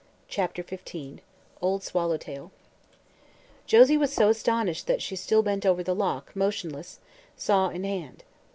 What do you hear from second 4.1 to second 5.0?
so astonished that